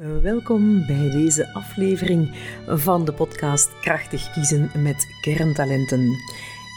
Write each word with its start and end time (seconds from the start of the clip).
Welkom 0.00 0.86
bij 0.86 1.10
deze 1.10 1.52
aflevering 1.52 2.30
van 2.66 3.04
de 3.04 3.12
podcast 3.12 3.80
Krachtig 3.80 4.32
kiezen 4.32 4.70
met 4.82 5.06
kerntalenten. 5.20 6.16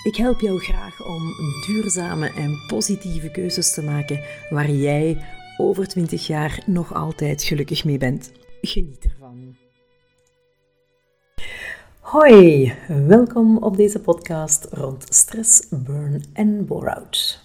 Ik 0.04 0.15
help 0.15 0.40
jou 0.40 0.60
graag 0.60 1.06
om 1.06 1.22
duurzame 1.67 2.33
en 2.33 2.63
positieve 2.67 3.31
keuzes 3.31 3.74
te 3.74 3.83
maken 3.83 4.22
waar 4.49 4.70
jij 4.70 5.17
over 5.58 5.88
20 5.88 6.28
jaar 6.28 6.63
nog 6.65 6.94
altijd 6.94 7.44
gelukkig 7.44 7.86
mee 7.86 7.97
bent. 7.97 8.31
Geniet 8.62 9.04
ervan. 9.04 9.55
Hoi, 11.99 12.74
welkom 12.87 13.58
op 13.58 13.78
deze 13.78 13.99
podcast 13.99 14.67
rond 14.71 15.05
stress, 15.10 15.62
burn 15.69 16.23
en 16.34 16.66
bore-out. 16.66 17.44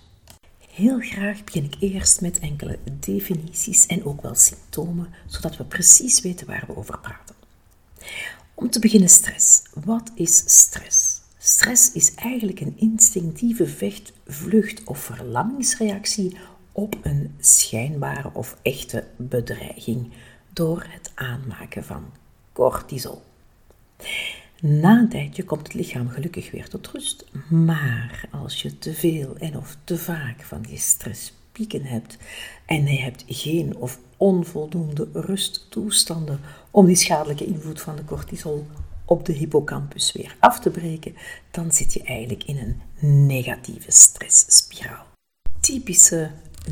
Heel 0.79 1.00
graag 1.00 1.45
begin 1.45 1.64
ik 1.64 1.76
eerst 1.80 2.20
met 2.20 2.38
enkele 2.38 2.79
definities 2.84 3.86
en 3.86 4.04
ook 4.04 4.22
wel 4.22 4.34
symptomen, 4.34 5.14
zodat 5.26 5.57
we 5.57 5.64
precies 5.64 6.20
weten 6.20 6.46
waar 6.46 6.64
we 6.66 6.76
over 6.76 6.98
praten. 6.98 7.34
Om 8.54 8.70
te 8.70 8.79
beginnen 8.79 9.08
stress. 9.08 9.62
Wat 9.84 10.11
is 10.14 10.36
stress? 10.46 11.20
Stress 11.39 11.93
is 11.93 12.14
eigenlijk 12.14 12.61
een 12.61 12.75
instinctieve 12.76 13.67
vecht, 13.67 14.12
vlucht 14.26 14.84
of 14.84 14.98
verlammingsreactie 14.98 16.36
op 16.72 16.96
een 17.03 17.34
schijnbare 17.40 18.31
of 18.32 18.56
echte 18.62 19.06
bedreiging 19.17 20.12
door 20.53 20.86
het 20.89 21.12
aanmaken 21.14 21.84
van 21.84 22.12
cortisol. 22.53 23.22
Na 24.61 24.98
een 24.98 25.08
tijdje 25.08 25.44
komt 25.44 25.62
het 25.62 25.75
lichaam 25.75 26.08
gelukkig 26.08 26.50
weer 26.50 26.68
tot 26.68 26.86
rust. 26.86 27.25
Maar 27.48 28.29
als 28.30 28.62
je 28.62 28.79
te 28.79 28.94
veel 28.94 29.36
en 29.36 29.57
of 29.57 29.76
te 29.84 29.98
vaak 29.98 30.43
van 30.43 30.62
die 30.62 30.79
stresspieken 30.79 31.82
hebt 31.82 32.19
en 32.67 32.86
je 32.86 33.00
hebt 33.00 33.25
geen 33.27 33.77
of 33.77 33.98
onvoldoende 34.17 35.08
rusttoestanden 35.12 36.41
om 36.70 36.86
die 36.86 36.97
schadelijke 36.97 37.45
invloed 37.45 37.81
van 37.81 37.97
de 37.97 38.05
cortisol 38.05 38.67
op 39.05 39.27
de 39.27 39.33
hippocampus 39.33 40.12
weer 40.12 40.36
af 40.41 40.61
te 40.61 40.70
breken, 40.70 41.14
dan 41.51 41.73
zit 41.73 41.92
je 41.92 42.03
eigenlijk 42.03 42.45
in 42.45 42.59
een 42.59 42.81
negatieve 43.27 43.91
stressspiraal. 43.91 45.06
Typische 45.61 46.31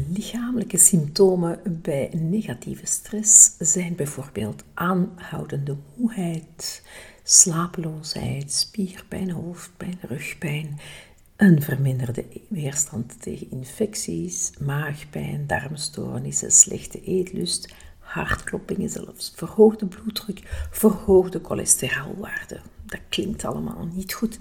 lichamelijke 0.09 0.79
symptomen 0.79 1.61
bij 1.83 2.11
negatieve 2.13 2.87
stress 2.87 3.57
zijn 3.59 3.95
bijvoorbeeld 3.95 4.65
aanhoudende 4.75 5.77
moeheid, 5.95 6.83
slapeloosheid, 7.23 8.53
spierpijn, 8.53 9.31
hoofdpijn, 9.31 9.99
rugpijn, 10.01 10.79
een 11.37 11.63
verminderde 11.63 12.25
weerstand 12.49 13.23
tegen 13.23 13.51
infecties, 13.51 14.53
maagpijn, 14.61 15.47
darmstoornissen, 15.47 16.53
slechte 16.53 17.03
eetlust, 17.05 17.75
hartkloppingen 17.99 18.89
zelfs, 18.91 19.33
verhoogde 19.35 19.87
bloeddruk, 19.87 20.69
verhoogde 20.71 21.41
cholesterolwaarden. 21.43 22.76
Dat 22.87 23.01
klinkt 23.09 23.45
allemaal 23.45 23.89
niet 23.95 24.13
goed. 24.13 24.39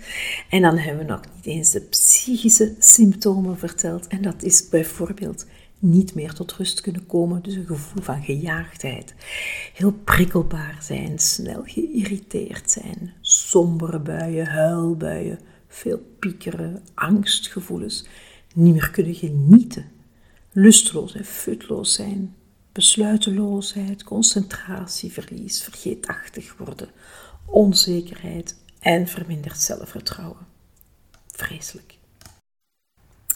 En 0.49 0.61
dan 0.61 0.77
hebben 0.77 1.05
we 1.05 1.11
nog 1.11 1.21
niet 1.35 1.45
eens 1.45 1.71
de 1.71 1.81
psychische 1.81 2.75
symptomen 2.79 3.57
verteld. 3.57 4.07
En 4.07 4.21
dat 4.21 4.43
is 4.43 4.69
bijvoorbeeld 4.69 5.45
niet 5.79 6.13
meer 6.15 6.33
tot 6.33 6.53
rust 6.53 6.81
kunnen 6.81 7.05
komen. 7.05 7.41
Dus 7.41 7.55
een 7.55 7.65
gevoel 7.65 8.03
van 8.03 8.23
gejaagdheid. 8.23 9.13
Heel 9.73 9.91
prikkelbaar 9.91 10.77
zijn, 10.81 11.19
snel 11.19 11.63
geïrriteerd 11.65 12.71
zijn, 12.71 13.13
sombere 13.21 13.99
buien, 13.99 14.47
huilbuien, 14.47 15.39
veel 15.67 16.01
piekeren, 16.19 16.83
angstgevoelens, 16.93 18.05
niet 18.53 18.73
meer 18.73 18.89
kunnen 18.89 19.15
genieten, 19.15 19.85
lusteloos 20.51 21.15
en 21.15 21.25
futloos 21.25 21.93
zijn, 21.93 22.35
besluiteloosheid, 22.71 24.03
concentratieverlies, 24.03 25.63
vergeetachtig 25.63 26.55
worden, 26.57 26.89
onzekerheid 27.45 28.55
en 28.79 29.07
verminderd 29.07 29.59
zelfvertrouwen. 29.59 30.47
Vreselijk. 31.27 31.97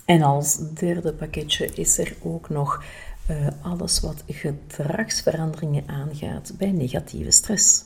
En 0.06 0.22
als 0.22 0.58
derde 0.74 1.14
pakketje 1.14 1.66
is 1.66 1.97
er 1.97 2.16
ook 2.22 2.50
nog 2.50 2.84
uh, 3.30 3.47
alles 3.62 4.00
wat 4.00 4.24
gedragsveranderingen 4.28 5.88
aangaat 5.88 6.53
bij 6.58 6.72
negatieve 6.72 7.31
stress. 7.31 7.86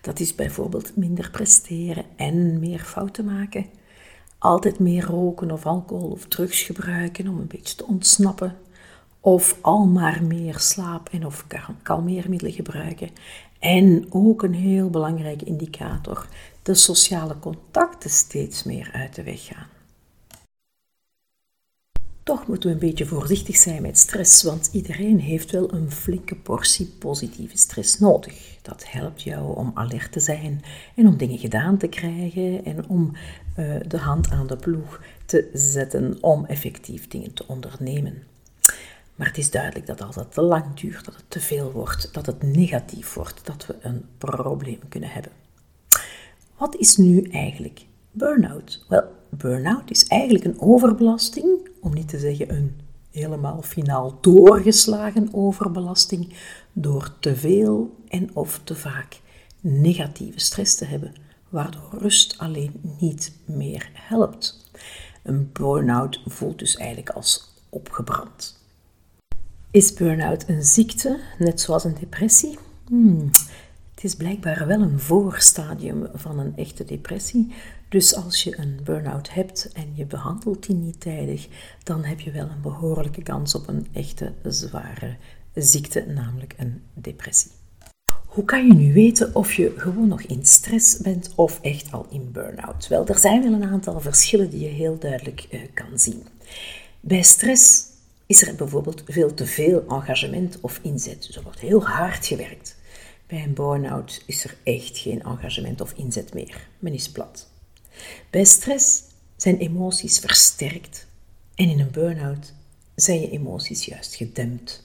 Dat 0.00 0.20
is 0.20 0.34
bijvoorbeeld 0.34 0.96
minder 0.96 1.30
presteren 1.30 2.04
en 2.16 2.60
meer 2.60 2.78
fouten 2.80 3.24
maken. 3.24 3.66
Altijd 4.38 4.78
meer 4.78 5.04
roken 5.04 5.50
of 5.50 5.66
alcohol 5.66 6.10
of 6.10 6.26
drugs 6.26 6.62
gebruiken 6.62 7.28
om 7.28 7.38
een 7.38 7.46
beetje 7.46 7.74
te 7.74 7.86
ontsnappen. 7.86 8.56
Of 9.24 9.58
al 9.60 9.86
maar 9.86 10.22
meer 10.22 10.58
slaap- 10.58 11.08
en 11.08 11.26
of 11.26 11.46
kalmeermiddelen 11.82 12.52
gebruiken. 12.52 13.10
En 13.58 14.06
ook 14.10 14.42
een 14.42 14.54
heel 14.54 14.90
belangrijke 14.90 15.44
indicator, 15.44 16.28
de 16.62 16.74
sociale 16.74 17.38
contacten 17.38 18.10
steeds 18.10 18.62
meer 18.62 18.90
uit 18.92 19.14
de 19.14 19.22
weg 19.22 19.44
gaan. 19.44 19.66
Toch 22.22 22.46
moeten 22.46 22.68
we 22.68 22.74
een 22.74 22.88
beetje 22.88 23.06
voorzichtig 23.06 23.56
zijn 23.56 23.82
met 23.82 23.98
stress, 23.98 24.42
want 24.42 24.70
iedereen 24.72 25.20
heeft 25.20 25.50
wel 25.50 25.72
een 25.74 25.90
flinke 25.90 26.34
portie 26.34 26.86
positieve 26.98 27.56
stress 27.56 27.98
nodig. 27.98 28.58
Dat 28.62 28.90
helpt 28.90 29.22
jou 29.22 29.56
om 29.56 29.70
alert 29.74 30.12
te 30.12 30.20
zijn 30.20 30.62
en 30.96 31.06
om 31.06 31.16
dingen 31.16 31.38
gedaan 31.38 31.78
te 31.78 31.88
krijgen 31.88 32.64
en 32.64 32.88
om 32.88 33.12
uh, 33.58 33.76
de 33.88 33.98
hand 33.98 34.30
aan 34.30 34.46
de 34.46 34.56
ploeg 34.56 35.00
te 35.26 35.50
zetten 35.52 36.18
om 36.20 36.44
effectief 36.44 37.08
dingen 37.08 37.34
te 37.34 37.44
ondernemen. 37.46 38.22
Maar 39.22 39.30
het 39.30 39.40
is 39.40 39.50
duidelijk 39.50 39.86
dat 39.86 40.02
als 40.02 40.16
het 40.16 40.32
te 40.32 40.42
lang 40.42 40.74
duurt, 40.74 41.04
dat 41.04 41.14
het 41.14 41.24
te 41.28 41.40
veel 41.40 41.72
wordt, 41.72 42.14
dat 42.14 42.26
het 42.26 42.42
negatief 42.42 43.14
wordt, 43.14 43.46
dat 43.46 43.66
we 43.66 43.76
een 43.80 44.04
probleem 44.18 44.78
kunnen 44.88 45.08
hebben. 45.08 45.32
Wat 46.56 46.76
is 46.76 46.96
nu 46.96 47.22
eigenlijk 47.22 47.86
burn-out? 48.10 48.84
Wel, 48.88 49.04
burn-out 49.28 49.90
is 49.90 50.06
eigenlijk 50.06 50.44
een 50.44 50.60
overbelasting, 50.60 51.68
om 51.80 51.94
niet 51.94 52.08
te 52.08 52.18
zeggen 52.18 52.54
een 52.54 52.80
helemaal 53.10 53.62
finaal 53.62 54.18
doorgeslagen 54.20 55.28
overbelasting, 55.32 56.34
door 56.72 57.14
te 57.20 57.36
veel 57.36 57.96
en 58.08 58.30
of 58.36 58.60
te 58.64 58.74
vaak 58.74 59.20
negatieve 59.60 60.40
stress 60.40 60.74
te 60.74 60.84
hebben, 60.84 61.14
waardoor 61.48 61.94
rust 61.98 62.38
alleen 62.38 62.80
niet 62.98 63.32
meer 63.44 63.90
helpt. 63.92 64.70
Een 65.22 65.50
burn-out 65.52 66.22
voelt 66.26 66.58
dus 66.58 66.76
eigenlijk 66.76 67.10
als 67.10 67.54
opgebrand. 67.68 68.60
Is 69.72 69.94
burn-out 69.94 70.48
een 70.48 70.62
ziekte, 70.62 71.18
net 71.38 71.60
zoals 71.60 71.84
een 71.84 71.96
depressie? 72.00 72.58
Hmm. 72.86 73.30
Het 73.94 74.04
is 74.04 74.14
blijkbaar 74.14 74.66
wel 74.66 74.80
een 74.80 75.00
voorstadium 75.00 76.06
van 76.14 76.38
een 76.38 76.56
echte 76.56 76.84
depressie. 76.84 77.52
Dus 77.88 78.14
als 78.14 78.42
je 78.42 78.58
een 78.58 78.80
burn-out 78.84 79.34
hebt 79.34 79.70
en 79.72 79.92
je 79.94 80.04
behandelt 80.04 80.66
die 80.66 80.76
niet 80.76 81.00
tijdig, 81.00 81.48
dan 81.82 82.04
heb 82.04 82.20
je 82.20 82.30
wel 82.30 82.48
een 82.48 82.60
behoorlijke 82.62 83.22
kans 83.22 83.54
op 83.54 83.68
een 83.68 83.86
echte 83.92 84.32
zware 84.42 85.16
ziekte, 85.54 86.04
namelijk 86.06 86.54
een 86.56 86.82
depressie. 86.94 87.50
Hoe 88.26 88.44
kan 88.44 88.66
je 88.66 88.74
nu 88.74 88.92
weten 88.92 89.34
of 89.34 89.54
je 89.54 89.72
gewoon 89.76 90.08
nog 90.08 90.22
in 90.22 90.44
stress 90.44 90.98
bent 90.98 91.32
of 91.34 91.60
echt 91.60 91.92
al 91.92 92.06
in 92.10 92.32
burn-out? 92.32 92.88
Wel, 92.88 93.06
er 93.06 93.18
zijn 93.18 93.42
wel 93.42 93.52
een 93.52 93.68
aantal 93.68 94.00
verschillen 94.00 94.50
die 94.50 94.60
je 94.60 94.68
heel 94.68 94.98
duidelijk 94.98 95.46
uh, 95.50 95.60
kan 95.74 95.98
zien. 95.98 96.22
Bij 97.00 97.22
stress 97.22 97.90
is 98.32 98.46
er 98.46 98.54
bijvoorbeeld 98.54 99.02
veel 99.06 99.34
te 99.34 99.46
veel 99.46 99.84
engagement 99.88 100.60
of 100.60 100.80
inzet. 100.82 101.26
Dus 101.26 101.36
er 101.36 101.42
wordt 101.42 101.60
heel 101.60 101.86
hard 101.86 102.26
gewerkt. 102.26 102.76
Bij 103.26 103.42
een 103.42 103.54
burn-out 103.54 104.22
is 104.26 104.44
er 104.44 104.56
echt 104.62 104.98
geen 104.98 105.22
engagement 105.22 105.80
of 105.80 105.92
inzet 105.92 106.34
meer. 106.34 106.68
Men 106.78 106.92
is 106.92 107.10
plat. 107.10 107.48
Bij 108.30 108.44
stress 108.44 109.02
zijn 109.36 109.58
emoties 109.58 110.18
versterkt 110.18 111.06
en 111.54 111.68
in 111.68 111.80
een 111.80 111.90
burn-out 111.90 112.52
zijn 112.94 113.20
je 113.20 113.30
emoties 113.30 113.84
juist 113.84 114.14
gedempt. 114.14 114.84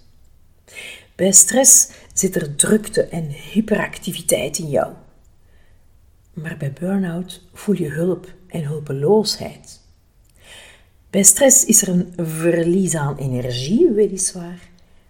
Bij 1.16 1.32
stress 1.32 1.90
zit 2.14 2.36
er 2.36 2.56
drukte 2.56 3.04
en 3.04 3.30
hyperactiviteit 3.30 4.58
in 4.58 4.70
jou. 4.70 4.94
Maar 6.34 6.58
bij 6.58 6.74
burn-out 6.74 7.42
voel 7.54 7.76
je 7.76 7.90
hulp 7.90 8.34
en 8.48 8.64
hulpeloosheid. 8.64 9.86
Bij 11.10 11.24
stress 11.24 11.66
is 11.66 11.82
er 11.82 11.90
een 11.90 12.14
verlies 12.28 12.96
aan 12.96 13.18
energie, 13.18 13.92
weliswaar, 13.92 14.70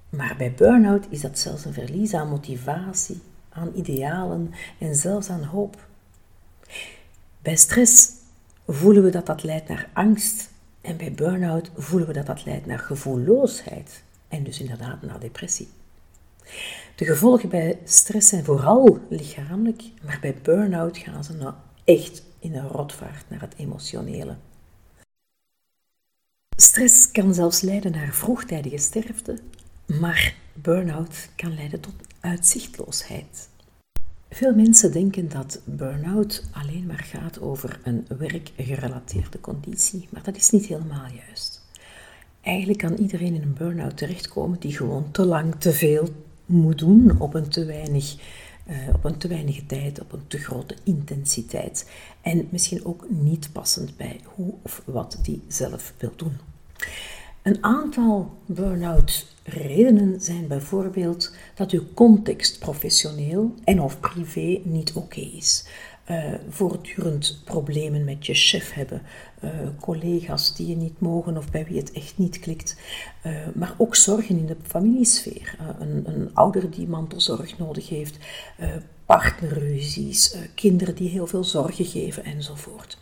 maar 0.10 0.36
bij 0.38 0.54
burn-out 0.54 1.06
is 1.10 1.22
dat 1.22 1.40
zelfs 1.40 1.66
een 1.66 1.74
verlies 1.74 2.14
aan 2.14 2.30
motivatie, 2.30 3.22
aan 3.50 3.72
idealen 3.76 4.54
en 4.80 4.96
zelfs 4.96 5.30
aan 5.30 5.44
hoop. 5.44 5.88
Bij 7.42 7.56
stress 7.56 8.10
voelen 8.68 9.04
we 9.04 9.10
dat 9.10 9.26
dat 9.26 9.44
leidt 9.44 9.68
naar 9.68 9.90
angst 9.94 10.50
en 10.82 10.98
bij 10.98 11.12
burn-out 11.12 11.72
voelen 11.76 12.08
we 12.08 12.14
dat 12.14 12.26
dat 12.26 12.46
leidt 12.46 12.66
naar 12.66 12.80
gevoelloosheid 12.80 14.04
en 14.28 14.44
dus 14.44 14.60
inderdaad 14.60 15.02
naar 15.02 15.20
depressie. 15.20 15.68
De 16.96 17.06
gevolgen 17.06 17.50
bij 17.50 17.80
stress 17.84 18.30
zijn 18.30 18.44
vooral 18.44 19.00
lichamelijk, 19.10 19.84
maar 20.02 20.18
bij 20.22 20.36
burn-out 20.42 20.98
gaan 20.98 21.24
ze 21.24 21.34
nou 21.34 21.54
echt 21.84 22.24
in 22.40 22.56
een 22.56 22.68
rotvaart 22.68 23.26
naar 23.30 23.42
het 23.42 23.54
emotionele. 23.58 24.36
Stress 26.60 27.12
kan 27.12 27.34
zelfs 27.34 27.62
leiden 27.62 27.92
naar 27.92 28.14
vroegtijdige 28.14 28.78
sterfte, 28.78 29.38
Maar 30.00 30.36
burn-out 30.54 31.30
kan 31.36 31.56
leiden 31.56 31.80
tot 31.80 31.94
uitzichtloosheid. 32.20 33.50
Veel 34.30 34.56
mensen 34.56 34.92
denken 34.92 35.30
dat 35.30 35.62
burn-out 35.66 36.44
alleen 36.52 36.86
maar 36.86 37.04
gaat 37.04 37.42
over 37.42 37.80
een 37.84 38.06
werkgerelateerde 38.18 39.40
conditie, 39.40 40.08
maar 40.10 40.24
dat 40.24 40.36
is 40.36 40.50
niet 40.50 40.66
helemaal 40.66 41.08
juist. 41.28 41.66
Eigenlijk 42.42 42.80
kan 42.80 42.96
iedereen 42.96 43.34
in 43.34 43.42
een 43.42 43.54
burn-out 43.54 43.98
terechtkomen 43.98 44.60
die 44.60 44.76
gewoon 44.78 45.12
te 45.12 45.26
lang 45.26 45.56
te 45.56 45.74
veel 45.74 46.10
moet 46.46 46.80
doen 46.80 47.20
op 47.20 47.34
een 47.34 47.50
te 47.50 47.66
weinig, 47.66 48.16
uh, 48.68 48.76
op 48.94 49.06
een 49.06 49.18
te 49.18 49.28
weinige 49.28 49.66
tijd, 49.66 50.02
op 50.02 50.14
een 50.14 50.28
te 50.28 50.38
grote 50.38 50.76
intensiteit. 50.84 51.90
En 52.22 52.48
misschien 52.50 52.86
ook 52.86 53.06
niet 53.10 53.50
passend 53.52 53.98
bij 53.98 54.20
hoe 54.24 54.54
of 54.62 54.82
wat 54.86 55.20
die 55.22 55.42
zelf 55.48 55.94
wil 55.98 56.12
doen. 56.16 56.47
Een 57.42 57.64
aantal 57.64 58.32
burn-out 58.46 59.26
redenen 59.44 60.22
zijn 60.22 60.48
bijvoorbeeld 60.48 61.36
dat 61.56 61.72
uw 61.72 61.84
context 61.94 62.60
professioneel 62.60 63.54
en 63.64 63.82
of 63.82 64.00
privé 64.00 64.60
niet 64.64 64.94
oké 64.94 65.20
is. 65.20 65.66
Uh, 66.10 66.34
voortdurend 66.50 67.42
problemen 67.44 68.04
met 68.04 68.26
je 68.26 68.34
chef 68.34 68.74
hebben, 68.74 69.02
uh, 69.44 69.50
collega's 69.80 70.56
die 70.56 70.68
je 70.68 70.76
niet 70.76 71.00
mogen 71.00 71.38
of 71.38 71.52
bij 71.52 71.66
wie 71.66 71.78
het 71.78 71.92
echt 71.92 72.18
niet 72.18 72.40
klikt, 72.40 72.78
uh, 73.26 73.38
maar 73.54 73.74
ook 73.78 73.96
zorgen 73.96 74.38
in 74.38 74.46
de 74.46 74.56
familiesfeer. 74.64 75.58
Een, 75.80 76.04
een, 76.06 76.30
ouder 76.34 76.70
die 76.72 76.88
mantelzorg 76.88 77.58
nodig 77.58 77.90
heeft, 77.90 78.18
partnerruzies, 79.06 80.36
kinderen 80.56 80.96
die 80.96 81.10
heel 81.10 81.28
veel 81.28 81.44
zorgen 81.44 81.86
geven 81.86 82.24
enzovoort. 82.24 82.98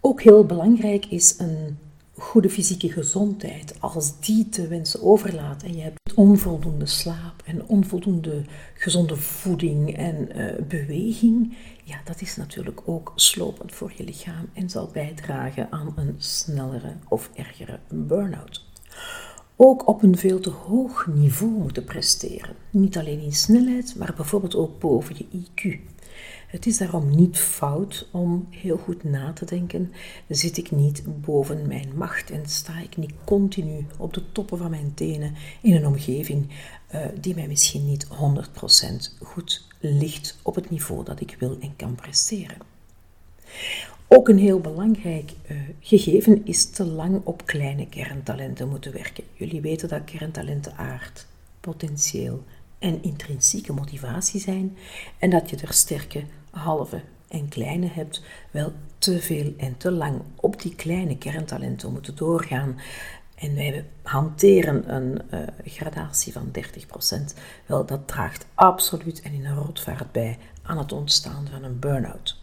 Ook 0.00 0.22
heel 0.22 0.46
belangrijk 0.46 1.06
is 1.06 1.38
een 1.38 1.78
goede 2.22 2.50
fysieke 2.50 2.92
gezondheid, 2.92 3.74
als 3.80 4.20
die 4.20 4.48
te 4.48 4.68
wensen 4.68 5.02
overlaat 5.02 5.62
en 5.62 5.76
je 5.76 5.82
hebt 5.82 6.14
onvoldoende 6.14 6.86
slaap 6.86 7.42
en 7.44 7.66
onvoldoende 7.66 8.42
gezonde 8.74 9.16
voeding 9.16 9.96
en 9.96 10.28
uh, 10.36 10.66
beweging, 10.68 11.56
ja, 11.84 12.00
dat 12.04 12.20
is 12.20 12.36
natuurlijk 12.36 12.80
ook 12.84 13.12
slopend 13.14 13.72
voor 13.72 13.92
je 13.96 14.04
lichaam 14.04 14.48
en 14.52 14.70
zal 14.70 14.90
bijdragen 14.92 15.72
aan 15.72 15.92
een 15.96 16.14
snellere 16.18 16.96
of 17.08 17.30
ergere 17.34 17.78
burn-out. 17.88 18.64
Ook 19.56 19.88
op 19.88 20.02
een 20.02 20.16
veel 20.16 20.40
te 20.40 20.50
hoog 20.50 21.06
niveau 21.06 21.52
moeten 21.52 21.84
presteren. 21.84 22.56
Niet 22.70 22.98
alleen 22.98 23.20
in 23.20 23.32
snelheid, 23.32 23.94
maar 23.98 24.12
bijvoorbeeld 24.16 24.56
ook 24.56 24.78
boven 24.78 25.14
je 25.18 25.26
IQ. 25.44 25.91
Het 26.52 26.66
is 26.66 26.78
daarom 26.78 27.16
niet 27.16 27.38
fout 27.38 28.08
om 28.10 28.46
heel 28.50 28.76
goed 28.76 29.04
na 29.04 29.32
te 29.32 29.44
denken: 29.44 29.92
zit 30.28 30.56
ik 30.56 30.70
niet 30.70 31.02
boven 31.20 31.66
mijn 31.66 31.88
macht 31.96 32.30
en 32.30 32.48
sta 32.48 32.80
ik 32.80 32.96
niet 32.96 33.12
continu 33.24 33.86
op 33.98 34.14
de 34.14 34.32
toppen 34.32 34.58
van 34.58 34.70
mijn 34.70 34.94
tenen 34.94 35.34
in 35.60 35.74
een 35.74 35.86
omgeving 35.86 36.48
uh, 36.94 37.00
die 37.20 37.34
mij 37.34 37.46
misschien 37.46 37.86
niet 37.86 38.06
100% 38.06 38.08
goed 39.20 39.66
ligt 39.80 40.38
op 40.42 40.54
het 40.54 40.70
niveau 40.70 41.04
dat 41.04 41.20
ik 41.20 41.36
wil 41.38 41.56
en 41.60 41.76
kan 41.76 41.94
presteren? 41.94 42.56
Ook 44.08 44.28
een 44.28 44.38
heel 44.38 44.60
belangrijk 44.60 45.32
uh, 45.50 45.58
gegeven 45.80 46.46
is 46.46 46.70
te 46.70 46.84
lang 46.84 47.20
op 47.24 47.46
kleine 47.46 47.88
kerntalenten 47.88 48.68
moeten 48.68 48.92
werken. 48.92 49.24
Jullie 49.32 49.60
weten 49.60 49.88
dat 49.88 50.04
kerntalenten 50.04 50.76
aard, 50.76 51.26
potentieel 51.60 52.44
en 52.78 53.02
intrinsieke 53.02 53.72
motivatie 53.72 54.40
zijn 54.40 54.76
en 55.18 55.30
dat 55.30 55.50
je 55.50 55.56
er 55.56 55.72
sterke 55.72 56.24
halve 56.52 57.00
en 57.28 57.48
kleine 57.48 57.86
hebt, 57.86 58.22
wel 58.50 58.72
te 58.98 59.20
veel 59.20 59.54
en 59.56 59.76
te 59.76 59.90
lang 59.90 60.22
op 60.36 60.62
die 60.62 60.74
kleine 60.74 61.18
kerntalenten 61.18 61.92
moeten 61.92 62.16
doorgaan. 62.16 62.80
En 63.34 63.54
wij 63.54 63.84
hanteren 64.02 64.94
een 64.94 65.20
uh, 65.30 65.40
gradatie 65.64 66.32
van 66.32 66.52
30%. 67.32 67.38
Wel, 67.66 67.86
dat 67.86 68.08
draagt 68.08 68.46
absoluut 68.54 69.22
en 69.22 69.32
in 69.32 69.44
een 69.44 69.56
rotvaart 69.56 70.12
bij 70.12 70.38
aan 70.62 70.78
het 70.78 70.92
ontstaan 70.92 71.46
van 71.50 71.64
een 71.64 71.78
burn-out. 71.78 72.40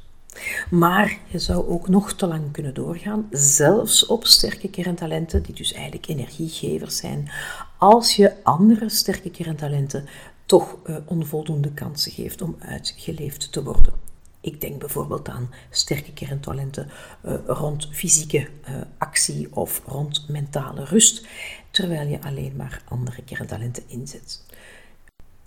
Maar 0.69 1.17
je 1.27 1.39
zou 1.39 1.67
ook 1.67 1.87
nog 1.87 2.13
te 2.13 2.27
lang 2.27 2.51
kunnen 2.51 2.73
doorgaan, 2.73 3.27
zelfs 3.31 4.05
op 4.05 4.25
sterke 4.25 4.69
kerntalenten, 4.69 5.43
die 5.43 5.55
dus 5.55 5.73
eigenlijk 5.73 6.07
energiegevers 6.07 6.97
zijn, 6.97 7.31
als 7.77 8.15
je 8.15 8.43
andere 8.43 8.89
sterke 8.89 9.31
kerntalenten 9.31 10.05
toch 10.49 10.77
uh, 10.85 10.95
onvoldoende 11.05 11.71
kansen 11.73 12.11
geeft 12.11 12.41
om 12.41 12.55
uitgeleefd 12.59 13.51
te 13.51 13.63
worden. 13.63 13.93
Ik 14.41 14.61
denk 14.61 14.79
bijvoorbeeld 14.79 15.29
aan 15.29 15.49
sterke 15.69 16.13
kerntalenten 16.13 16.89
uh, 17.25 17.33
rond 17.45 17.87
fysieke 17.91 18.37
uh, 18.37 18.75
actie 18.97 19.55
of 19.55 19.81
rond 19.85 20.29
mentale 20.29 20.83
rust, 20.83 21.27
terwijl 21.71 22.07
je 22.07 22.21
alleen 22.21 22.55
maar 22.55 22.81
andere 22.87 23.23
kerntalenten 23.23 23.83
inzet. 23.87 24.45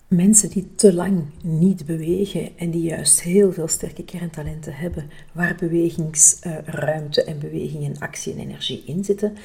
Mensen 0.08 0.50
die 0.50 0.74
te 0.74 0.94
lang 0.94 1.24
niet 1.42 1.86
bewegen 1.86 2.58
en 2.58 2.70
die 2.70 2.82
juist 2.82 3.22
heel 3.22 3.52
veel 3.52 3.68
sterke 3.68 4.04
kerntalenten 4.04 4.74
hebben, 4.74 5.10
waar 5.32 5.54
bewegingsruimte 5.54 7.24
en 7.24 7.38
beweging 7.38 7.84
en 7.84 7.98
actie 7.98 8.32
en 8.32 8.38
energie 8.38 8.82
in 8.86 9.04
zitten, 9.04 9.36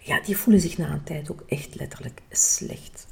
ja, 0.00 0.20
die 0.20 0.36
voelen 0.36 0.62
zich 0.62 0.78
na 0.78 0.92
een 0.92 1.04
tijd 1.04 1.30
ook 1.30 1.44
echt 1.46 1.74
letterlijk 1.74 2.22
slecht. 2.30 3.10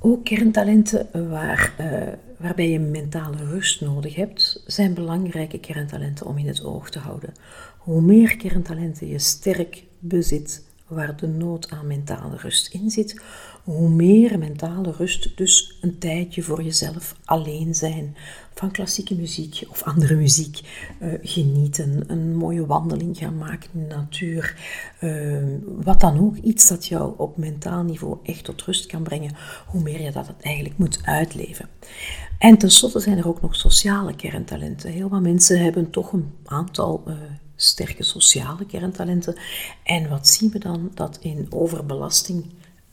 Ook 0.00 0.24
kerntalenten 0.24 1.28
waar, 1.28 1.74
uh, 1.80 2.12
waarbij 2.36 2.70
je 2.70 2.78
mentale 2.78 3.36
rust 3.36 3.80
nodig 3.80 4.14
hebt, 4.14 4.62
zijn 4.66 4.94
belangrijke 4.94 5.58
kerntalenten 5.58 6.26
om 6.26 6.38
in 6.38 6.46
het 6.46 6.64
oog 6.64 6.90
te 6.90 6.98
houden. 6.98 7.32
Hoe 7.78 8.00
meer 8.00 8.36
kerntalenten 8.36 9.08
je 9.08 9.18
sterk 9.18 9.84
bezit, 9.98 10.67
waar 10.88 11.16
de 11.16 11.26
nood 11.26 11.70
aan 11.70 11.86
mentale 11.86 12.36
rust 12.36 12.68
in 12.68 12.90
zit, 12.90 13.20
hoe 13.64 13.88
meer 13.88 14.38
mentale 14.38 14.92
rust 14.92 15.36
dus 15.36 15.78
een 15.80 15.98
tijdje 15.98 16.42
voor 16.42 16.62
jezelf 16.62 17.16
alleen 17.24 17.74
zijn, 17.74 18.16
van 18.54 18.70
klassieke 18.70 19.14
muziek 19.14 19.64
of 19.70 19.82
andere 19.82 20.14
muziek 20.14 20.60
uh, 21.00 21.12
genieten, 21.22 22.04
een 22.06 22.36
mooie 22.36 22.66
wandeling 22.66 23.16
gaan 23.16 23.36
maken 23.36 23.70
in 23.72 23.88
de 23.88 23.94
natuur, 23.94 24.56
uh, 25.00 25.42
wat 25.64 26.00
dan 26.00 26.18
ook, 26.18 26.36
iets 26.36 26.68
dat 26.68 26.86
jou 26.86 27.14
op 27.16 27.36
mentaal 27.36 27.82
niveau 27.82 28.18
echt 28.22 28.44
tot 28.44 28.62
rust 28.62 28.86
kan 28.86 29.02
brengen, 29.02 29.34
hoe 29.66 29.82
meer 29.82 30.00
je 30.00 30.12
dat 30.12 30.34
eigenlijk 30.40 30.78
moet 30.78 31.00
uitleven. 31.02 31.68
En 32.38 32.58
tenslotte 32.58 33.00
zijn 33.00 33.18
er 33.18 33.28
ook 33.28 33.40
nog 33.40 33.56
sociale 33.56 34.16
kerntalenten. 34.16 34.90
Heel 34.90 35.08
wat 35.08 35.20
mensen 35.20 35.62
hebben 35.62 35.90
toch 35.90 36.12
een 36.12 36.32
aantal 36.44 37.02
uh, 37.08 37.14
sterke 37.60 38.02
sociale 38.02 38.66
kerntalenten. 38.66 39.36
En 39.82 40.08
wat 40.08 40.28
zien 40.28 40.50
we 40.50 40.58
dan? 40.58 40.90
Dat 40.94 41.18
in 41.20 41.46
overbelasting 41.50 42.44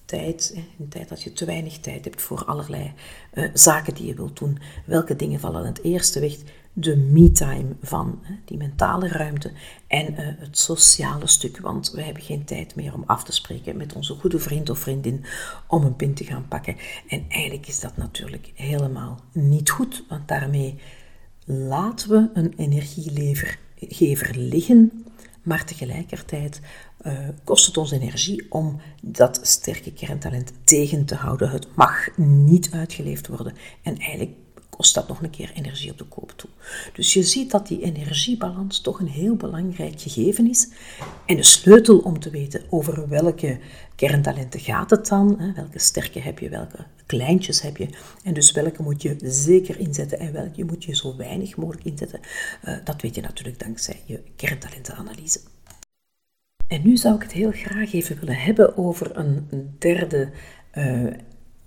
tijd, 0.05 0.53
in 0.77 0.87
tijd 0.89 1.09
dat 1.09 1.21
je 1.21 1.33
te 1.33 1.45
weinig 1.45 1.79
tijd 1.79 2.05
hebt 2.05 2.21
voor 2.21 2.45
allerlei 2.45 2.93
uh, 3.33 3.49
zaken 3.53 3.93
die 3.93 4.05
je 4.05 4.13
wilt 4.13 4.37
doen. 4.37 4.59
Welke 4.85 5.15
dingen 5.15 5.39
vallen 5.39 5.65
het 5.65 5.83
eerste 5.83 6.19
weg? 6.19 6.35
De 6.73 6.95
me-time 6.95 7.75
van 7.81 8.21
die 8.45 8.57
mentale 8.57 9.07
ruimte 9.07 9.51
en 9.87 10.11
uh, 10.11 10.17
het 10.19 10.57
sociale 10.57 11.27
stuk. 11.27 11.59
Want 11.59 11.91
we 11.91 12.01
hebben 12.01 12.23
geen 12.23 12.45
tijd 12.45 12.75
meer 12.75 12.93
om 12.93 13.03
af 13.05 13.23
te 13.23 13.31
spreken 13.31 13.77
met 13.77 13.93
onze 13.93 14.13
goede 14.13 14.39
vriend 14.39 14.69
of 14.69 14.79
vriendin 14.79 15.25
om 15.67 15.83
een 15.83 15.95
pin 15.95 16.13
te 16.13 16.23
gaan 16.23 16.47
pakken. 16.47 16.75
En 17.07 17.25
eigenlijk 17.29 17.67
is 17.67 17.79
dat 17.79 17.97
natuurlijk 17.97 18.51
helemaal 18.55 19.19
niet 19.31 19.69
goed, 19.69 20.03
want 20.09 20.27
daarmee 20.27 20.79
laten 21.45 22.09
we 22.09 22.29
een 22.33 22.53
energielever 22.57 23.59
liggen, 24.35 25.05
maar 25.43 25.65
tegelijkertijd 25.65 26.61
uh, 27.05 27.13
kost 27.43 27.65
het 27.65 27.77
ons 27.77 27.91
energie 27.91 28.45
om 28.51 28.79
dat 29.01 29.39
sterke 29.41 29.93
kerntalent 29.93 30.51
tegen 30.63 31.05
te 31.05 31.15
houden. 31.15 31.49
Het 31.49 31.75
mag 31.75 32.17
niet 32.17 32.71
uitgeleefd 32.71 33.27
worden 33.27 33.53
en 33.81 33.97
eigenlijk 33.97 34.31
kost 34.75 34.93
dat 34.93 35.07
nog 35.07 35.21
een 35.21 35.29
keer 35.29 35.51
energie 35.53 35.91
op 35.91 35.97
de 35.97 36.03
koop 36.03 36.33
toe. 36.35 36.49
Dus 36.93 37.13
je 37.13 37.23
ziet 37.23 37.51
dat 37.51 37.67
die 37.67 37.81
energiebalans 37.81 38.81
toch 38.81 38.99
een 38.99 39.07
heel 39.07 39.35
belangrijk 39.35 40.01
gegeven 40.01 40.49
is. 40.49 40.69
En 41.25 41.35
de 41.35 41.43
sleutel 41.43 41.97
om 41.97 42.19
te 42.19 42.29
weten 42.29 42.61
over 42.69 43.09
welke 43.09 43.59
kerntalenten 43.95 44.59
gaat 44.59 44.89
het 44.89 45.07
dan, 45.07 45.39
hè, 45.39 45.53
welke 45.53 45.79
sterke 45.79 46.19
heb 46.19 46.39
je, 46.39 46.49
welke 46.49 46.85
kleintjes 47.05 47.61
heb 47.61 47.77
je, 47.77 47.89
en 48.23 48.33
dus 48.33 48.51
welke 48.51 48.81
moet 48.81 49.01
je 49.01 49.15
zeker 49.23 49.79
inzetten 49.79 50.19
en 50.19 50.33
welke 50.33 50.63
moet 50.63 50.83
je 50.83 50.95
zo 50.95 51.15
weinig 51.15 51.55
mogelijk 51.55 51.85
inzetten, 51.85 52.19
uh, 52.65 52.77
dat 52.83 53.01
weet 53.01 53.15
je 53.15 53.21
natuurlijk 53.21 53.59
dankzij 53.59 54.01
je 54.05 54.23
kerntalentenanalyse. 54.35 55.39
En 56.67 56.81
nu 56.83 56.97
zou 56.97 57.15
ik 57.15 57.21
het 57.21 57.31
heel 57.31 57.51
graag 57.51 57.93
even 57.93 58.19
willen 58.19 58.35
hebben 58.35 58.77
over 58.77 59.17
een 59.17 59.75
derde 59.79 60.29
uh, 60.73 61.13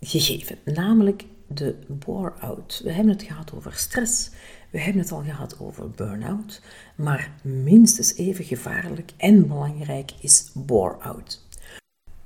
gegeven, 0.01 0.59
namelijk 0.65 1.25
de 1.49 1.75
bore-out. 1.87 2.81
We 2.85 2.93
hebben 2.93 3.13
het 3.13 3.23
gehad 3.23 3.53
over 3.55 3.73
stress, 3.73 4.31
we 4.71 4.81
hebben 4.81 5.03
het 5.03 5.13
al 5.13 5.23
gehad 5.23 5.57
over 5.61 5.91
burn-out, 5.91 6.61
maar 6.95 7.33
minstens 7.43 8.15
even 8.17 8.45
gevaarlijk 8.45 9.13
en 9.17 9.49
belangrijk 9.49 10.13
is 10.21 10.51
bore-out. 10.55 11.47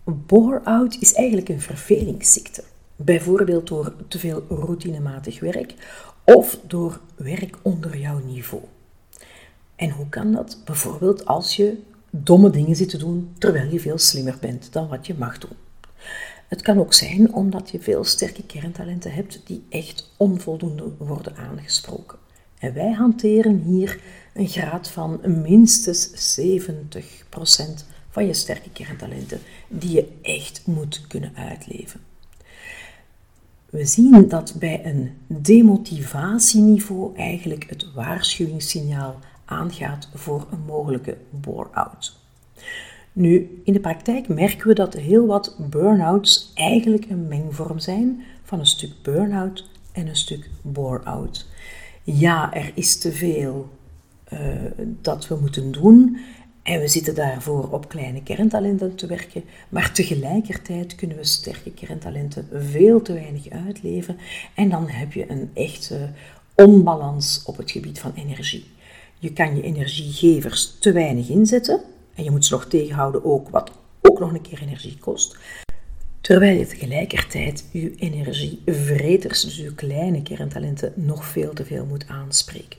Bore-out 0.05 0.97
is 1.01 1.15
eigenlijk 1.15 1.49
een 1.49 1.61
vervelingsziekte, 1.61 2.65
bijvoorbeeld 2.97 3.67
door 3.69 3.95
te 4.09 4.19
veel 4.19 4.45
routinematig 4.49 5.41
werk 5.41 5.75
of 6.25 6.59
door 6.67 7.01
werk 7.17 7.59
onder 7.63 7.99
jouw 7.99 8.19
niveau. 8.19 8.63
En 9.77 9.91
hoe 9.91 10.09
kan 10.09 10.33
dat? 10.33 10.59
Bijvoorbeeld 10.65 11.27
als 11.27 11.57
je 11.57 11.83
domme 12.11 12.51
dingen 12.51 12.77
zit 12.77 12.89
te 12.89 12.97
doen 12.97 13.33
terwijl 13.39 13.71
je 13.71 13.81
veel 13.81 13.99
slimmer 13.99 14.37
bent 14.41 14.73
dan 14.73 14.89
wat 14.89 15.07
je 15.07 15.15
mag 15.19 15.39
doen. 15.39 15.57
Het 16.53 16.63
kan 16.63 16.79
ook 16.79 16.93
zijn 16.93 17.33
omdat 17.33 17.71
je 17.71 17.81
veel 17.81 18.05
sterke 18.05 18.43
kerntalenten 18.43 19.13
hebt 19.13 19.41
die 19.45 19.65
echt 19.69 20.13
onvoldoende 20.17 20.93
worden 20.99 21.37
aangesproken. 21.37 22.19
En 22.59 22.75
wij 22.75 22.93
hanteren 22.93 23.63
hier 23.63 24.01
een 24.35 24.49
graad 24.49 24.89
van 24.89 25.21
minstens 25.43 26.39
70% 26.41 26.45
van 28.11 28.27
je 28.27 28.35
sterke 28.35 28.71
kerntalenten 28.71 29.41
die 29.69 29.91
je 29.91 30.13
echt 30.23 30.63
moet 30.67 31.05
kunnen 31.09 31.33
uitleven. 31.37 32.01
We 33.71 33.85
zien 33.85 34.29
dat 34.29 34.55
bij 34.59 34.87
een 34.87 35.11
demotivatieniveau 35.27 37.17
eigenlijk 37.17 37.69
het 37.69 37.93
waarschuwingssignaal 37.93 39.19
aangaat 39.45 40.09
voor 40.15 40.47
een 40.51 40.65
mogelijke 40.67 41.17
bore-out. 41.31 42.21
Nu, 43.13 43.61
in 43.65 43.73
de 43.73 43.81
praktijk 43.81 44.29
merken 44.29 44.69
we 44.69 44.75
dat 44.75 44.95
heel 44.95 45.27
wat 45.27 45.57
burn-outs 45.71 46.51
eigenlijk 46.55 47.11
een 47.11 47.29
mengvorm 47.29 47.79
zijn 47.79 48.23
van 48.43 48.59
een 48.59 48.67
stuk 48.67 48.91
burn-out 49.03 49.69
en 49.93 50.07
een 50.07 50.17
stuk 50.17 50.51
bore-out. 50.63 51.47
Ja, 52.03 52.55
er 52.55 52.73
is 52.75 52.99
te 52.99 53.13
veel 53.13 53.71
uh, 54.33 54.39
dat 54.79 55.29
we 55.29 55.37
moeten 55.41 55.73
doen 55.73 56.19
en 56.63 56.81
we 56.81 56.89
zitten 56.89 57.15
daarvoor 57.15 57.69
op 57.71 57.89
kleine 57.89 58.23
kerntalenten 58.23 58.95
te 58.95 59.07
werken, 59.07 59.45
maar 59.69 59.93
tegelijkertijd 59.93 60.95
kunnen 60.95 61.17
we 61.17 61.25
sterke 61.25 61.71
kerntalenten 61.71 62.49
veel 62.53 63.03
te 63.03 63.13
weinig 63.13 63.49
uitleven 63.51 64.17
en 64.55 64.69
dan 64.69 64.89
heb 64.89 65.13
je 65.13 65.31
een 65.31 65.51
echte 65.55 66.09
onbalans 66.55 67.43
op 67.47 67.57
het 67.57 67.71
gebied 67.71 67.99
van 67.99 68.13
energie. 68.15 68.67
Je 69.19 69.33
kan 69.33 69.57
je 69.57 69.63
energiegevers 69.63 70.77
te 70.81 70.93
weinig 70.93 71.29
inzetten 71.29 71.81
en 72.15 72.25
je 72.25 72.31
moet 72.31 72.45
ze 72.45 72.53
nog 72.53 72.65
tegenhouden 72.65 73.25
ook, 73.25 73.49
wat 73.49 73.71
ook 74.01 74.19
nog 74.19 74.33
een 74.33 74.41
keer 74.41 74.63
energie 74.63 74.99
kost. 74.99 75.37
Terwijl 76.21 76.59
je 76.59 76.67
tegelijkertijd 76.67 77.65
je 77.73 77.95
energievreters, 77.95 79.41
dus 79.41 79.57
je 79.57 79.75
kleine 79.75 80.23
kerntalenten, 80.23 80.93
nog 80.97 81.25
veel 81.25 81.53
te 81.53 81.65
veel 81.65 81.85
moet 81.85 82.09
aanspreken. 82.09 82.79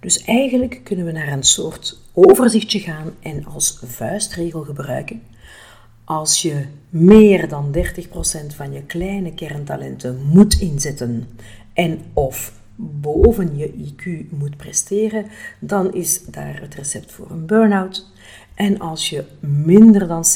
Dus 0.00 0.24
eigenlijk 0.24 0.80
kunnen 0.84 1.04
we 1.04 1.12
naar 1.12 1.32
een 1.32 1.42
soort 1.42 1.98
overzichtje 2.12 2.80
gaan 2.80 3.14
en 3.20 3.44
als 3.44 3.78
vuistregel 3.84 4.62
gebruiken. 4.62 5.22
Als 6.04 6.42
je 6.42 6.64
meer 6.88 7.48
dan 7.48 7.74
30% 7.74 7.80
van 8.56 8.72
je 8.72 8.82
kleine 8.82 9.34
kerntalenten 9.34 10.22
moet 10.32 10.60
inzetten 10.60 11.28
en 11.72 12.00
of 12.12 12.52
boven 12.76 13.56
je 13.56 13.72
IQ 13.72 14.30
moet 14.30 14.56
presteren, 14.56 15.26
dan 15.58 15.94
is 15.94 16.24
daar 16.24 16.60
het 16.60 16.74
recept 16.74 17.12
voor 17.12 17.30
een 17.30 17.46
burn-out. 17.46 18.06
En 18.56 18.78
als 18.78 19.10
je 19.10 19.24
minder 19.40 20.08
dan 20.08 20.24
70% 20.24 20.26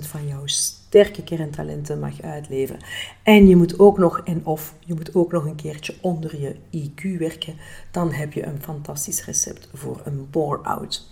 van 0.00 0.28
jouw 0.28 0.46
sterke 0.46 1.22
kerntalenten 1.22 1.98
mag 1.98 2.20
uitleven 2.20 2.76
en 3.22 3.46
je 3.46 3.56
moet 3.56 3.78
ook 3.78 3.98
nog 3.98 4.20
en 4.24 4.46
of 4.46 4.74
je 4.80 4.94
moet 4.94 5.14
ook 5.14 5.32
nog 5.32 5.44
een 5.44 5.56
keertje 5.56 5.94
onder 6.00 6.40
je 6.40 6.56
IQ 6.70 7.18
werken, 7.18 7.54
dan 7.90 8.12
heb 8.12 8.32
je 8.32 8.46
een 8.46 8.62
fantastisch 8.62 9.24
recept 9.24 9.68
voor 9.72 10.00
een 10.04 10.26
bore-out. 10.30 11.10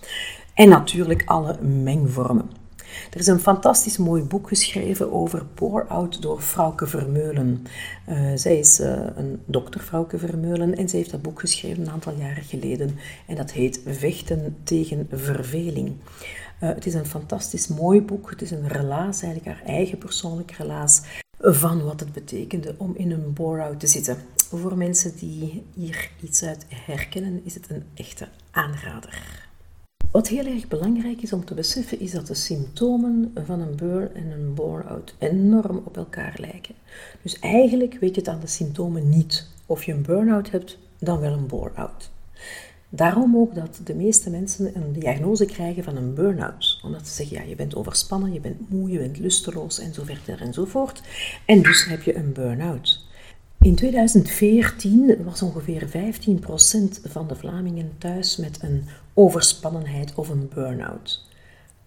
En 0.54 0.68
natuurlijk 0.68 1.22
alle 1.24 1.62
mengvormen. 1.62 2.61
Er 3.10 3.18
is 3.18 3.26
een 3.26 3.40
fantastisch 3.40 3.96
mooi 3.96 4.22
boek 4.22 4.48
geschreven 4.48 5.12
over 5.12 5.46
bore-out 5.54 6.22
door 6.22 6.40
Frauke 6.40 6.86
Vermeulen. 6.86 7.66
Uh, 8.08 8.30
zij 8.34 8.58
is 8.58 8.80
uh, 8.80 9.06
een 9.16 9.40
dokter, 9.44 9.80
Frauke 9.80 10.18
Vermeulen, 10.18 10.76
en 10.76 10.88
zij 10.88 10.98
heeft 10.98 11.10
dat 11.10 11.22
boek 11.22 11.40
geschreven 11.40 11.82
een 11.82 11.90
aantal 11.90 12.14
jaren 12.14 12.42
geleden. 12.42 12.98
En 13.26 13.36
dat 13.36 13.52
heet 13.52 13.80
Vechten 13.86 14.56
tegen 14.64 15.08
verveling. 15.12 15.88
Uh, 15.88 16.68
het 16.68 16.86
is 16.86 16.94
een 16.94 17.06
fantastisch 17.06 17.68
mooi 17.68 18.02
boek. 18.02 18.30
Het 18.30 18.42
is 18.42 18.50
een 18.50 18.68
relaas, 18.68 19.22
eigenlijk 19.22 19.56
haar 19.56 19.66
eigen 19.66 19.98
persoonlijke 19.98 20.54
relaas, 20.58 21.00
van 21.38 21.84
wat 21.84 22.00
het 22.00 22.12
betekende 22.12 22.74
om 22.78 22.94
in 22.96 23.10
een 23.10 23.32
bore-out 23.32 23.80
te 23.80 23.86
zitten. 23.86 24.16
Voor 24.48 24.76
mensen 24.76 25.16
die 25.16 25.64
hier 25.74 26.10
iets 26.22 26.42
uit 26.42 26.66
herkennen, 26.68 27.40
is 27.44 27.54
het 27.54 27.70
een 27.70 27.84
echte 27.94 28.28
aanrader. 28.50 29.50
Wat 30.12 30.28
heel 30.28 30.46
erg 30.46 30.68
belangrijk 30.68 31.22
is 31.22 31.32
om 31.32 31.44
te 31.44 31.54
beseffen, 31.54 32.00
is 32.00 32.10
dat 32.10 32.26
de 32.26 32.34
symptomen 32.34 33.32
van 33.44 33.60
een 33.60 33.76
burn 33.76 34.14
en 34.14 34.30
een 34.30 34.54
bore-out 34.54 35.14
enorm 35.18 35.82
op 35.84 35.96
elkaar 35.96 36.34
lijken. 36.36 36.74
Dus 37.22 37.38
eigenlijk 37.38 37.96
weet 38.00 38.14
je 38.14 38.20
het 38.20 38.28
aan 38.28 38.40
de 38.40 38.46
symptomen 38.46 39.08
niet 39.08 39.46
of 39.66 39.84
je 39.84 39.92
een 39.92 40.02
burn-out 40.02 40.50
hebt, 40.50 40.78
dan 40.98 41.20
wel 41.20 41.32
een 41.32 41.46
bore-out. 41.46 42.10
Daarom 42.88 43.36
ook 43.36 43.54
dat 43.54 43.80
de 43.84 43.94
meeste 43.94 44.30
mensen 44.30 44.76
een 44.76 44.92
diagnose 44.92 45.44
krijgen 45.44 45.84
van 45.84 45.96
een 45.96 46.14
burn-out. 46.14 46.80
Omdat 46.84 47.06
ze 47.06 47.14
zeggen, 47.14 47.36
ja, 47.36 47.42
je 47.42 47.56
bent 47.56 47.74
overspannen, 47.74 48.32
je 48.32 48.40
bent 48.40 48.70
moe, 48.70 48.90
je 48.90 48.98
bent 48.98 49.18
lusteloos 49.18 49.78
en 49.78 49.94
zo 49.94 50.04
verder 50.04 50.40
en 50.40 50.52
zo 50.52 50.64
voort. 50.64 51.02
En 51.46 51.62
dus 51.62 51.84
heb 51.84 52.02
je 52.02 52.16
een 52.16 52.32
burn-out. 52.32 53.04
In 53.62 53.74
2014 53.74 55.24
was 55.24 55.42
ongeveer 55.42 55.88
15% 55.88 55.90
van 57.04 57.28
de 57.28 57.34
Vlamingen 57.34 57.92
thuis 57.98 58.36
met 58.36 58.58
een 58.62 58.84
overspannenheid 59.14 60.14
of 60.14 60.28
een 60.28 60.50
burn-out. 60.54 61.24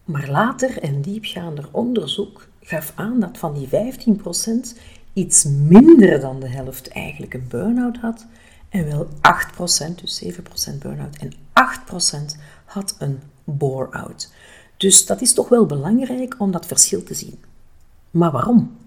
Maar 0.03 0.29
later 0.29 0.83
een 0.83 1.01
diepgaander 1.01 1.67
onderzoek 1.71 2.47
gaf 2.61 2.91
aan 2.95 3.19
dat 3.19 3.37
van 3.37 3.53
die 3.53 3.67
15% 3.67 4.79
iets 5.13 5.43
minder 5.43 6.19
dan 6.19 6.39
de 6.39 6.49
helft 6.49 6.87
eigenlijk 6.87 7.33
een 7.33 7.47
burn-out 7.47 7.97
had 7.97 8.25
en 8.69 8.85
wel 8.85 9.07
8%, 9.07 9.95
dus 10.01 10.23
7% 10.23 10.77
burn-out 10.79 11.17
en 11.17 11.33
8% 12.35 12.39
had 12.65 12.95
een 12.99 13.19
bore-out. 13.43 14.33
Dus 14.77 15.05
dat 15.05 15.21
is 15.21 15.33
toch 15.33 15.49
wel 15.49 15.65
belangrijk 15.65 16.35
om 16.37 16.51
dat 16.51 16.65
verschil 16.65 17.03
te 17.03 17.13
zien. 17.13 17.39
Maar 18.11 18.31
waarom? 18.31 18.77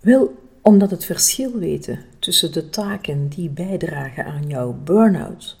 Wel, 0.00 0.38
omdat 0.62 0.90
het 0.90 1.04
verschil 1.04 1.52
weten 1.52 2.04
tussen 2.18 2.52
de 2.52 2.70
taken 2.70 3.28
die 3.28 3.48
bijdragen 3.48 4.24
aan 4.24 4.46
jouw 4.46 4.72
burn-out 4.84 5.56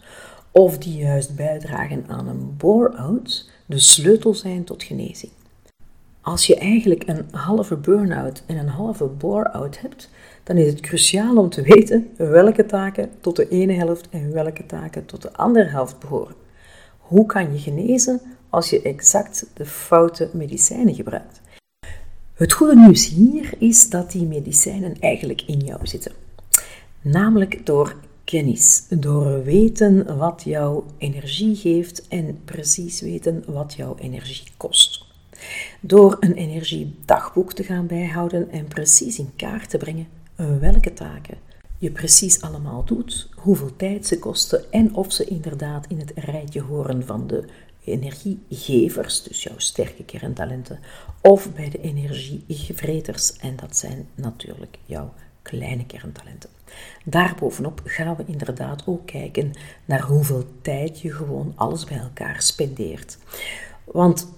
of 0.58 0.78
die 0.78 0.96
juist 0.96 1.36
bijdragen 1.36 2.04
aan 2.08 2.28
een 2.28 2.56
bore-out 2.56 3.50
de 3.66 3.78
sleutel 3.78 4.34
zijn 4.34 4.64
tot 4.64 4.82
genezing. 4.82 5.32
Als 6.20 6.46
je 6.46 6.56
eigenlijk 6.56 7.02
een 7.06 7.24
halve 7.30 7.76
burn-out 7.76 8.42
en 8.46 8.56
een 8.56 8.68
halve 8.68 9.04
bore-out 9.04 9.80
hebt, 9.80 10.10
dan 10.42 10.56
is 10.56 10.66
het 10.66 10.80
cruciaal 10.80 11.36
om 11.36 11.48
te 11.48 11.62
weten 11.62 12.10
welke 12.16 12.66
taken 12.66 13.10
tot 13.20 13.36
de 13.36 13.48
ene 13.48 13.72
helft 13.72 14.08
en 14.10 14.32
welke 14.32 14.66
taken 14.66 15.06
tot 15.06 15.22
de 15.22 15.32
andere 15.32 15.68
helft 15.68 15.98
behoren. 15.98 16.34
Hoe 16.98 17.26
kan 17.26 17.52
je 17.52 17.58
genezen 17.58 18.20
als 18.50 18.70
je 18.70 18.82
exact 18.82 19.46
de 19.54 19.66
foute 19.66 20.30
medicijnen 20.32 20.94
gebruikt? 20.94 21.40
Het 22.34 22.52
goede 22.52 22.76
nieuws 22.76 23.08
hier 23.08 23.54
is 23.58 23.90
dat 23.90 24.10
die 24.10 24.26
medicijnen 24.26 25.00
eigenlijk 25.00 25.42
in 25.46 25.58
jou 25.58 25.86
zitten. 25.86 26.12
Namelijk 27.02 27.66
door 27.66 27.96
kennis, 28.28 28.84
door 28.88 29.44
weten 29.44 30.16
wat 30.16 30.42
jouw 30.44 30.84
energie 30.98 31.56
geeft 31.56 32.08
en 32.08 32.40
precies 32.44 33.00
weten 33.00 33.44
wat 33.46 33.74
jouw 33.74 33.96
energie 33.96 34.48
kost. 34.56 35.04
Door 35.80 36.16
een 36.20 36.34
energiedagboek 36.34 37.52
te 37.52 37.62
gaan 37.62 37.86
bijhouden 37.86 38.50
en 38.50 38.68
precies 38.68 39.18
in 39.18 39.30
kaart 39.36 39.70
te 39.70 39.78
brengen 39.78 40.08
welke 40.60 40.92
taken 40.92 41.48
je 41.78 41.90
precies 41.90 42.40
allemaal 42.40 42.84
doet, 42.84 43.28
hoeveel 43.34 43.76
tijd 43.76 44.06
ze 44.06 44.18
kosten 44.18 44.72
en 44.72 44.94
of 44.94 45.12
ze 45.12 45.24
inderdaad 45.24 45.86
in 45.86 45.98
het 45.98 46.12
rijtje 46.14 46.60
horen 46.60 47.06
van 47.06 47.26
de 47.26 47.44
energiegevers, 47.84 49.22
dus 49.22 49.42
jouw 49.42 49.58
sterke 49.58 50.04
kerntalenten, 50.04 50.78
of 51.20 51.52
bij 51.54 51.68
de 51.68 51.80
energievreters, 51.80 53.36
en 53.36 53.56
dat 53.56 53.76
zijn 53.76 54.08
natuurlijk 54.14 54.78
jouw 54.84 55.12
kleine 55.42 55.86
kerntalenten. 55.86 56.50
Daarbovenop 57.04 57.80
gaan 57.84 58.16
we 58.16 58.24
inderdaad 58.26 58.82
ook 58.86 59.06
kijken 59.06 59.52
naar 59.84 60.02
hoeveel 60.02 60.44
tijd 60.62 61.00
je 61.00 61.12
gewoon 61.12 61.52
alles 61.56 61.84
bij 61.84 61.98
elkaar 61.98 62.42
spendeert. 62.42 63.18
Want 63.84 64.32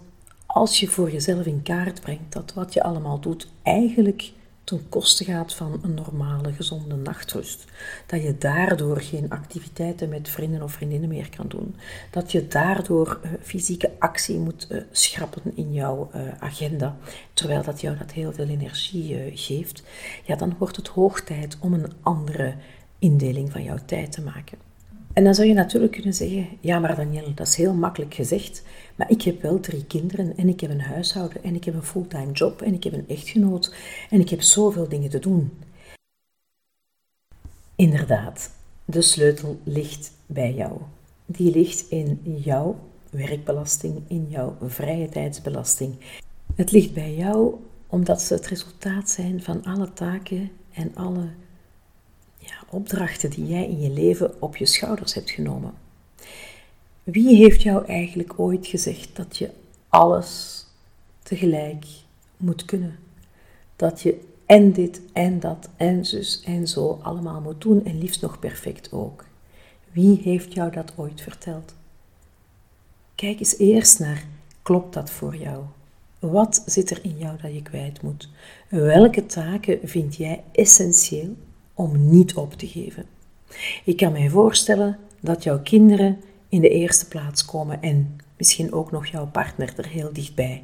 als 0.47 0.81
je 0.81 0.89
voor 0.89 1.11
jezelf 1.11 1.47
in 1.47 1.63
kaart 1.63 2.01
brengt 2.01 2.33
dat 2.33 2.53
wat 2.55 2.73
je 2.73 2.83
allemaal 2.83 3.21
doet 3.21 3.49
eigenlijk 3.63 4.33
ten 4.71 4.89
koste 4.89 5.25
gaat 5.25 5.55
van 5.55 5.81
een 5.83 5.95
normale, 5.95 6.53
gezonde 6.53 6.97
nachtrust. 6.97 7.65
Dat 8.07 8.23
je 8.23 8.39
daardoor 8.39 9.01
geen 9.01 9.31
activiteiten 9.31 10.09
met 10.09 10.29
vrienden 10.29 10.63
of 10.63 10.73
vriendinnen 10.73 11.09
meer 11.09 11.31
kan 11.37 11.49
doen. 11.49 11.77
Dat 12.11 12.33
je 12.33 12.49
daardoor 12.49 13.21
uh, 13.25 13.31
fysieke 13.43 13.91
actie 13.99 14.39
moet 14.39 14.67
uh, 14.71 14.83
schrappen 14.91 15.43
in 15.55 15.73
jouw 15.73 16.11
uh, 16.15 16.23
agenda, 16.39 16.97
terwijl 17.33 17.63
dat 17.63 17.81
jou 17.81 17.97
dat 17.97 18.13
heel 18.13 18.33
veel 18.33 18.47
energie 18.47 19.33
geeft. 19.35 19.83
Ja, 20.25 20.37
dan 20.37 20.57
wordt 20.59 20.77
het 20.77 20.89
hoog 20.89 21.21
tijd 21.21 21.57
om 21.61 21.73
een 21.73 21.93
andere 22.03 22.55
indeling 22.99 23.53
van 23.53 23.63
jouw 23.63 23.79
tijd 23.87 24.13
te 24.13 24.23
maken. 24.23 24.70
En 25.13 25.25
dan 25.25 25.35
zou 25.35 25.49
je 25.49 25.55
natuurlijk 25.55 25.93
kunnen 25.93 26.15
zeggen, 26.15 26.49
ja 26.61 26.79
maar 26.79 26.97
Daniel, 26.97 27.35
dat 27.35 27.47
is 27.47 27.55
heel 27.55 27.75
makkelijk 27.75 28.15
gezegd, 28.15 28.63
maar 28.95 29.11
ik 29.11 29.23
heb 29.23 29.43
wel 29.43 29.61
drie 29.61 29.85
kinderen 29.85 30.37
en 30.37 30.49
ik 30.49 30.61
heb 30.61 30.71
een 30.71 30.81
huishouden 30.81 31.43
en 31.43 31.55
ik 31.55 31.65
heb 31.65 31.75
een 31.75 31.83
fulltime 31.83 32.33
job 32.33 32.63
en 32.63 32.75
ik 32.75 32.85
heb 32.85 32.93
een 32.93 33.09
echtgenoot 33.09 33.75
en 34.11 34.21
ik 34.21 34.29
heb 34.29 34.43
zoveel 34.43 34.89
dingen 34.89 35.11
te 35.11 35.19
doen. 35.19 35.53
Inderdaad, 37.75 38.51
de 38.85 39.03
sleutel 39.03 39.61
ligt 39.65 40.13
bij 40.27 40.55
jou. 40.55 40.81
Die 41.27 41.51
ligt 41.51 41.91
in 41.91 42.21
jouw 42.25 42.79
werkbelasting, 43.11 44.03
in 44.09 44.27
jouw 44.29 44.57
vrije 44.63 45.09
tijdsbelasting. 45.09 45.95
Het 46.55 46.71
ligt 46.71 46.95
bij 46.95 47.15
jou 47.15 47.55
omdat 47.87 48.23
ze 48.23 48.35
het 48.35 48.47
resultaat 48.47 49.11
zijn 49.11 49.43
van 49.43 49.65
alle 49.65 49.93
taken 49.93 50.51
en 50.73 50.95
alle 50.95 51.29
ja, 52.41 52.55
opdrachten 52.71 53.31
die 53.31 53.47
jij 53.47 53.69
in 53.69 53.81
je 53.81 53.91
leven 53.91 54.43
op 54.43 54.57
je 54.57 54.67
schouders 54.67 55.15
hebt 55.15 55.31
genomen. 55.31 55.75
Wie 57.03 57.37
heeft 57.37 57.63
jou 57.63 57.87
eigenlijk 57.87 58.33
ooit 58.37 58.67
gezegd 58.67 59.17
dat 59.17 59.37
je 59.37 59.51
alles 59.89 60.65
tegelijk 61.23 61.85
moet 62.37 62.65
kunnen? 62.65 62.99
Dat 63.77 64.01
je 64.01 64.21
en 64.47 64.73
dit 64.73 65.01
en 65.13 65.41
dat 65.41 65.69
en 65.77 66.05
zus 66.05 66.43
en 66.45 66.69
zo 66.69 66.99
allemaal 67.03 67.41
moet 67.41 67.61
doen 67.61 67.85
en 67.85 67.99
liefst 67.99 68.23
nog 68.23 68.39
perfect 68.39 68.93
ook. 68.93 69.25
Wie 69.93 70.21
heeft 70.23 70.53
jou 70.53 70.73
dat 70.73 70.93
ooit 70.97 71.21
verteld? 71.21 71.75
Kijk 73.15 73.39
eens 73.39 73.59
eerst 73.59 73.99
naar, 73.99 74.25
klopt 74.63 74.95
dat 74.95 75.11
voor 75.11 75.37
jou? 75.37 75.65
Wat 76.19 76.63
zit 76.67 76.91
er 76.91 76.99
in 77.03 77.19
jou 77.19 77.39
dat 77.43 77.55
je 77.55 77.63
kwijt 77.63 78.03
moet? 78.03 78.29
Welke 78.69 79.27
taken 79.27 79.79
vind 79.83 80.17
jij 80.17 80.45
essentieel 80.53 81.37
om 81.81 82.11
niet 82.11 82.35
op 82.35 82.53
te 82.53 82.67
geven? 82.67 83.05
Ik 83.85 83.97
kan 83.97 84.13
mij 84.13 84.29
voorstellen 84.29 84.99
dat 85.21 85.43
jouw 85.43 85.61
kinderen 85.63 86.21
in 86.49 86.61
de 86.61 86.69
eerste 86.69 87.09
plaats 87.09 87.45
komen 87.45 87.83
en 87.83 88.19
misschien 88.37 88.73
ook 88.73 88.91
nog 88.91 89.07
jouw 89.07 89.27
partner 89.27 89.73
er 89.77 89.87
heel 89.87 90.13
dichtbij. 90.13 90.63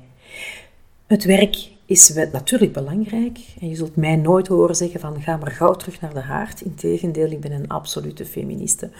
Het 1.06 1.24
werk 1.24 1.68
is 1.86 2.14
natuurlijk 2.32 2.72
belangrijk 2.72 3.38
en 3.60 3.68
je 3.68 3.74
zult 3.74 3.96
mij 3.96 4.16
nooit 4.16 4.46
horen 4.46 4.76
zeggen 4.76 5.00
van 5.00 5.22
ga 5.22 5.36
maar 5.36 5.50
gauw 5.50 5.74
terug 5.74 6.00
naar 6.00 6.14
de 6.14 6.20
haard. 6.20 6.60
Integendeel, 6.60 7.30
ik 7.30 7.40
ben 7.40 7.52
een 7.52 7.68
absolute 7.68 8.24
feministe. 8.24 8.90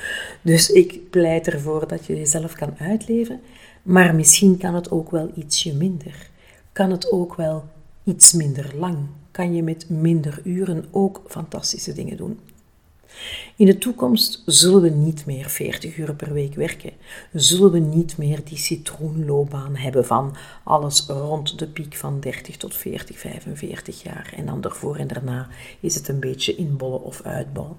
Dus 0.43 0.71
ik 0.71 1.11
pleit 1.11 1.47
ervoor 1.47 1.89
dat 1.89 2.07
je 2.07 2.17
jezelf 2.17 2.53
kan 2.53 2.79
uitleven, 2.79 3.41
maar 3.83 4.15
misschien 4.15 4.57
kan 4.57 4.75
het 4.75 4.91
ook 4.91 5.11
wel 5.11 5.31
ietsje 5.35 5.75
minder. 5.75 6.31
Kan 6.73 6.91
het 6.91 7.11
ook 7.13 7.35
wel 7.35 7.65
iets 8.05 8.33
minder 8.33 8.73
lang. 8.77 8.97
Kan 9.37 9.55
je 9.55 9.62
met 9.62 9.88
minder 9.88 10.40
uren 10.45 10.85
ook 10.90 11.23
fantastische 11.26 11.93
dingen 11.93 12.16
doen. 12.16 12.38
In 13.57 13.66
de 13.66 13.78
toekomst 13.78 14.43
zullen 14.47 14.83
we 14.83 14.88
niet 14.88 15.26
meer 15.26 15.49
40 15.49 15.97
uur 15.97 16.14
per 16.14 16.33
week 16.33 16.55
werken. 16.55 16.93
Zullen 17.33 17.71
we 17.71 17.78
niet 17.78 18.16
meer 18.19 18.45
die 18.45 18.57
citroenloopbaan 18.57 19.76
hebben 19.76 20.07
van 20.07 20.37
alles 20.64 21.07
rond 21.07 21.59
de 21.59 21.66
piek 21.66 21.97
van 21.97 22.21
30 22.21 22.57
tot 22.57 22.76
40, 22.76 23.19
45 23.19 24.02
jaar. 24.02 24.33
En 24.37 24.47
dan 24.47 24.62
ervoor 24.62 24.97
en 24.97 25.07
daarna 25.07 25.49
is 25.81 25.95
het 25.95 26.09
een 26.09 26.21
beetje 26.21 26.55
inbollen 26.55 27.02
of 27.02 27.23
uitbouwen. 27.23 27.76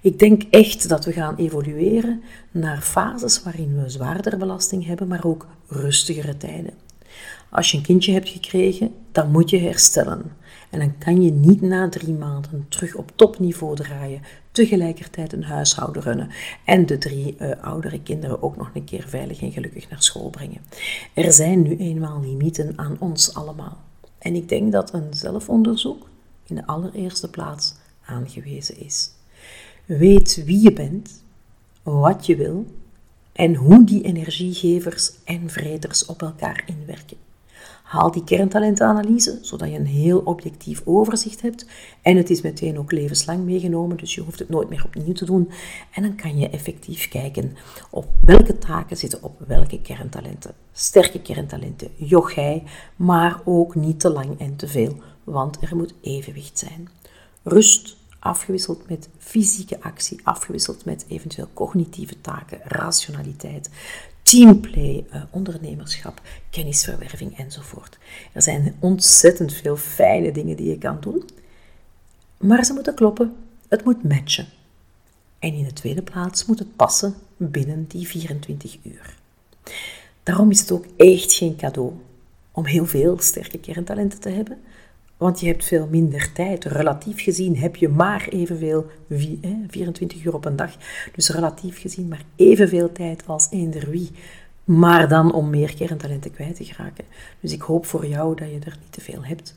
Ik 0.00 0.18
denk 0.18 0.42
echt 0.50 0.88
dat 0.88 1.04
we 1.04 1.12
gaan 1.12 1.36
evolueren 1.36 2.22
naar 2.50 2.80
fases 2.80 3.42
waarin 3.42 3.82
we 3.82 3.88
zwaardere 3.88 4.36
belasting 4.36 4.86
hebben, 4.86 5.08
maar 5.08 5.24
ook 5.24 5.46
rustigere 5.68 6.36
tijden. 6.36 6.74
Als 7.50 7.70
je 7.70 7.76
een 7.76 7.82
kindje 7.82 8.12
hebt 8.12 8.28
gekregen, 8.28 8.94
dan 9.12 9.30
moet 9.30 9.50
je 9.50 9.58
herstellen. 9.58 10.32
En 10.70 10.78
dan 10.78 10.98
kan 10.98 11.22
je 11.22 11.30
niet 11.30 11.60
na 11.60 11.88
drie 11.88 12.12
maanden 12.12 12.66
terug 12.68 12.94
op 12.94 13.12
topniveau 13.14 13.76
draaien, 13.76 14.22
tegelijkertijd 14.50 15.32
een 15.32 15.44
huishouden 15.44 16.02
runnen 16.02 16.30
en 16.64 16.86
de 16.86 16.98
drie 16.98 17.36
uh, 17.38 17.50
oudere 17.60 18.02
kinderen 18.02 18.42
ook 18.42 18.56
nog 18.56 18.70
een 18.74 18.84
keer 18.84 19.04
veilig 19.08 19.40
en 19.42 19.52
gelukkig 19.52 19.90
naar 19.90 20.02
school 20.02 20.30
brengen. 20.30 20.60
Er 21.14 21.32
zijn 21.32 21.62
nu 21.62 21.76
eenmaal 21.76 22.20
limieten 22.20 22.72
aan 22.76 22.96
ons 22.98 23.34
allemaal. 23.34 23.76
En 24.18 24.34
ik 24.34 24.48
denk 24.48 24.72
dat 24.72 24.92
een 24.94 25.14
zelfonderzoek 25.14 26.08
in 26.46 26.54
de 26.54 26.66
allereerste 26.66 27.30
plaats 27.30 27.74
aangewezen 28.04 28.80
is. 28.80 29.10
Weet 29.84 30.42
wie 30.44 30.62
je 30.62 30.72
bent, 30.72 31.22
wat 31.82 32.26
je 32.26 32.36
wil 32.36 32.66
en 33.32 33.54
hoe 33.54 33.84
die 33.84 34.02
energiegevers 34.02 35.12
en 35.24 35.50
vreders 35.50 36.06
op 36.06 36.22
elkaar 36.22 36.64
inwerken. 36.66 37.16
Haal 37.86 38.10
die 38.10 38.24
kerntalentenanalyse, 38.24 39.38
zodat 39.42 39.68
je 39.68 39.74
een 39.78 39.86
heel 39.86 40.18
objectief 40.18 40.82
overzicht 40.84 41.42
hebt. 41.42 41.66
En 42.02 42.16
het 42.16 42.30
is 42.30 42.42
meteen 42.42 42.78
ook 42.78 42.92
levenslang 42.92 43.44
meegenomen, 43.44 43.96
dus 43.96 44.14
je 44.14 44.20
hoeft 44.20 44.38
het 44.38 44.48
nooit 44.48 44.68
meer 44.68 44.84
opnieuw 44.84 45.12
te 45.12 45.24
doen. 45.24 45.50
En 45.92 46.02
dan 46.02 46.16
kan 46.16 46.38
je 46.38 46.50
effectief 46.50 47.08
kijken 47.08 47.56
op 47.90 48.06
welke 48.20 48.58
taken 48.58 48.96
zitten 48.96 49.22
op 49.22 49.40
welke 49.46 49.80
kerntalenten. 49.80 50.54
Sterke 50.72 51.22
kerntalenten, 51.22 51.88
jochij, 51.96 52.62
maar 52.96 53.40
ook 53.44 53.74
niet 53.74 54.00
te 54.00 54.10
lang 54.10 54.40
en 54.40 54.56
te 54.56 54.68
veel, 54.68 54.96
want 55.24 55.58
er 55.60 55.76
moet 55.76 55.94
evenwicht 56.00 56.58
zijn. 56.58 56.88
Rust, 57.42 57.96
afgewisseld 58.18 58.88
met 58.88 59.08
fysieke 59.18 59.80
actie, 59.80 60.20
afgewisseld 60.22 60.84
met 60.84 61.04
eventueel 61.08 61.48
cognitieve 61.54 62.20
taken, 62.20 62.60
rationaliteit 62.64 63.70
teamplay, 64.30 65.04
uh, 65.14 65.22
ondernemerschap, 65.30 66.20
kennisverwerving 66.50 67.38
enzovoort. 67.38 67.98
Er 68.32 68.42
zijn 68.42 68.76
ontzettend 68.78 69.52
veel 69.52 69.76
fijne 69.76 70.32
dingen 70.32 70.56
die 70.56 70.68
je 70.68 70.78
kan 70.78 70.96
doen, 71.00 71.22
maar 72.36 72.64
ze 72.64 72.72
moeten 72.72 72.94
kloppen, 72.94 73.36
het 73.68 73.84
moet 73.84 74.04
matchen. 74.04 74.46
En 75.38 75.52
in 75.52 75.64
de 75.64 75.72
tweede 75.72 76.02
plaats 76.02 76.44
moet 76.44 76.58
het 76.58 76.76
passen 76.76 77.14
binnen 77.36 77.84
die 77.88 78.06
24 78.06 78.78
uur. 78.82 79.16
Daarom 80.22 80.50
is 80.50 80.60
het 80.60 80.72
ook 80.72 80.84
echt 80.96 81.32
geen 81.32 81.56
cadeau 81.56 81.92
om 82.52 82.64
heel 82.64 82.86
veel 82.86 83.20
sterke 83.20 83.58
kerntalenten 83.58 84.20
te 84.20 84.28
hebben, 84.28 84.58
want 85.16 85.40
je 85.40 85.46
hebt 85.46 85.64
veel 85.64 85.86
minder 85.90 86.32
tijd. 86.32 86.64
Relatief 86.64 87.22
gezien 87.22 87.56
heb 87.56 87.76
je 87.76 87.88
maar 87.88 88.28
evenveel, 88.28 88.86
24 89.68 90.24
uur 90.24 90.34
op 90.34 90.44
een 90.44 90.56
dag. 90.56 90.76
Dus 91.14 91.28
relatief 91.28 91.80
gezien 91.80 92.08
maar 92.08 92.24
evenveel 92.36 92.92
tijd 92.92 93.22
als 93.26 93.46
eender 93.50 93.90
wie. 93.90 94.10
Maar 94.64 95.08
dan 95.08 95.32
om 95.32 95.50
meer 95.50 95.74
kerntalenten 95.74 96.32
kwijt 96.32 96.56
te 96.56 96.64
geraken. 96.64 97.04
Dus 97.40 97.52
ik 97.52 97.62
hoop 97.62 97.86
voor 97.86 98.06
jou 98.06 98.36
dat 98.36 98.48
je 98.48 98.58
er 98.58 98.78
niet 98.80 98.92
te 98.92 99.00
veel 99.00 99.24
hebt. 99.24 99.54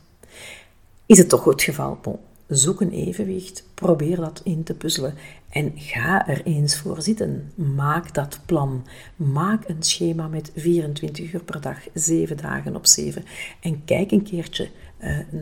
Is 1.06 1.18
het 1.18 1.30
toch 1.30 1.44
het 1.44 1.62
geval? 1.62 2.00
Zoek 2.48 2.82
een 2.82 2.92
evenwicht, 2.92 3.64
probeer 3.74 4.16
dat 4.16 4.42
in 4.44 4.64
te 4.64 4.74
puzzelen 4.74 5.14
en 5.50 5.72
ga 5.76 6.28
er 6.28 6.42
eens 6.44 6.78
voor 6.78 7.02
zitten. 7.02 7.52
Maak 7.56 8.14
dat 8.14 8.40
plan. 8.46 8.86
Maak 9.16 9.68
een 9.68 9.84
schema 9.84 10.28
met 10.28 10.52
24 10.56 11.34
uur 11.34 11.44
per 11.44 11.62
dag, 11.62 11.78
7 11.94 12.38
dagen 12.38 12.76
op 12.76 12.86
7 12.86 13.26
en 13.62 13.82
kijk 13.86 14.12
een 14.12 14.24
keertje 14.24 14.70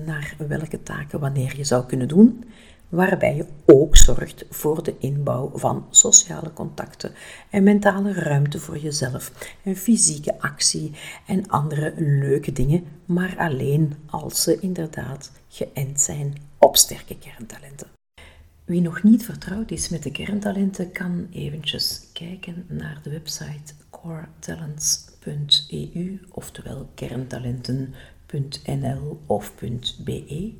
naar 0.05 0.35
welke 0.47 0.83
taken 0.83 1.19
wanneer 1.19 1.57
je 1.57 1.63
zou 1.63 1.85
kunnen 1.85 2.07
doen, 2.07 2.43
waarbij 2.89 3.35
je 3.35 3.45
ook 3.65 3.97
zorgt 3.97 4.45
voor 4.49 4.83
de 4.83 4.95
inbouw 4.99 5.51
van 5.53 5.85
sociale 5.89 6.53
contacten 6.53 7.11
en 7.49 7.63
mentale 7.63 8.13
ruimte 8.13 8.59
voor 8.59 8.77
jezelf 8.77 9.31
en 9.63 9.75
fysieke 9.75 10.39
actie 10.39 10.91
en 11.25 11.47
andere 11.47 11.93
leuke 11.97 12.51
dingen, 12.51 12.83
maar 13.05 13.35
alleen 13.37 13.93
als 14.05 14.43
ze 14.43 14.59
inderdaad 14.59 15.31
geënt 15.47 16.01
zijn 16.01 16.35
op 16.57 16.77
sterke 16.77 17.17
kerntalenten. 17.17 17.87
Wie 18.65 18.81
nog 18.81 19.03
niet 19.03 19.25
vertrouwd 19.25 19.71
is 19.71 19.89
met 19.89 20.03
de 20.03 20.11
kerntalenten, 20.11 20.91
kan 20.91 21.27
eventjes 21.31 22.01
kijken 22.13 22.65
naar 22.67 22.99
de 23.03 23.09
website 23.09 23.73
coretalents.eu, 23.89 26.19
oftewel 26.29 26.89
kerntalenten 26.95 27.93
.nl 28.31 29.19
of 29.25 29.53
.be 30.03 30.53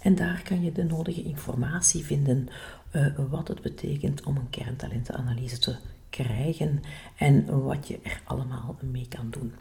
en 0.00 0.14
daar 0.14 0.42
kan 0.42 0.62
je 0.62 0.72
de 0.72 0.84
nodige 0.84 1.22
informatie 1.22 2.04
vinden 2.04 2.48
uh, 2.92 3.06
wat 3.30 3.48
het 3.48 3.62
betekent 3.62 4.22
om 4.22 4.36
een 4.36 4.50
kerntalentenanalyse 4.50 5.58
te 5.58 5.76
krijgen 6.10 6.82
en 7.16 7.62
wat 7.64 7.88
je 7.88 7.98
er 8.02 8.20
allemaal 8.24 8.76
mee 8.80 9.08
kan 9.08 9.30
doen. 9.30 9.52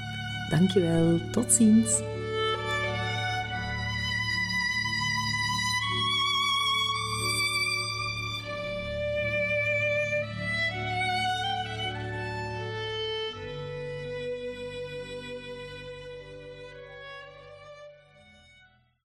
Dankjewel, 0.50 1.30
tot 1.30 1.52
ziens! 1.52 2.02